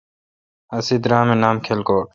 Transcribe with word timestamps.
اسے 0.77 0.95
درام 1.03 1.27
اے° 1.31 1.35
نام 1.43 1.55
کلکوٹ۔ 1.65 2.07